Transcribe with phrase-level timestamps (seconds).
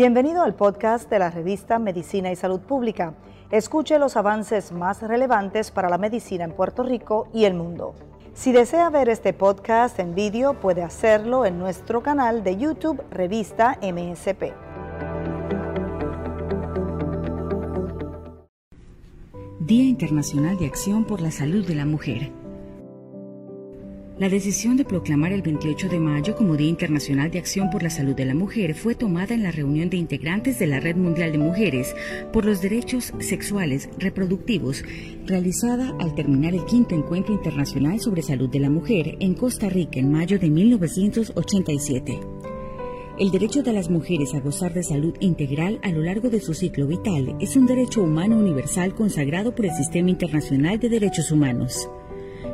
[0.00, 3.12] Bienvenido al podcast de la revista Medicina y Salud Pública.
[3.50, 7.94] Escuche los avances más relevantes para la medicina en Puerto Rico y el mundo.
[8.32, 13.78] Si desea ver este podcast en vídeo, puede hacerlo en nuestro canal de YouTube Revista
[13.82, 14.54] MSP.
[19.60, 22.39] Día Internacional de Acción por la Salud de la Mujer.
[24.20, 27.88] La decisión de proclamar el 28 de mayo como Día Internacional de Acción por la
[27.88, 31.32] Salud de la Mujer fue tomada en la reunión de integrantes de la Red Mundial
[31.32, 31.96] de Mujeres
[32.30, 34.84] por los Derechos Sexuales Reproductivos,
[35.24, 39.98] realizada al terminar el quinto Encuentro Internacional sobre Salud de la Mujer en Costa Rica
[39.98, 42.20] en mayo de 1987.
[43.18, 46.52] El derecho de las mujeres a gozar de salud integral a lo largo de su
[46.52, 51.88] ciclo vital es un derecho humano universal consagrado por el Sistema Internacional de Derechos Humanos.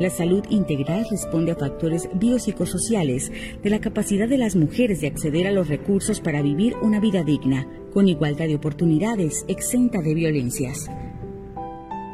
[0.00, 3.30] La salud integral responde a factores biopsicosociales
[3.62, 7.22] de la capacidad de las mujeres de acceder a los recursos para vivir una vida
[7.22, 10.90] digna, con igualdad de oportunidades, exenta de violencias.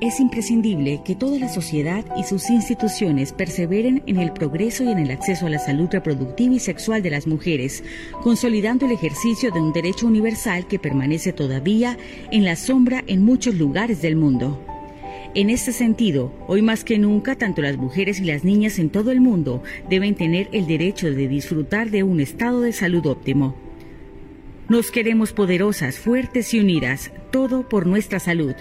[0.00, 4.98] Es imprescindible que toda la sociedad y sus instituciones perseveren en el progreso y en
[4.98, 7.84] el acceso a la salud reproductiva y sexual de las mujeres,
[8.24, 11.96] consolidando el ejercicio de un derecho universal que permanece todavía
[12.32, 14.67] en la sombra en muchos lugares del mundo.
[15.38, 19.12] En este sentido, hoy más que nunca, tanto las mujeres y las niñas en todo
[19.12, 23.54] el mundo deben tener el derecho de disfrutar de un estado de salud óptimo.
[24.68, 28.56] Nos queremos poderosas, fuertes y unidas, todo por nuestra salud.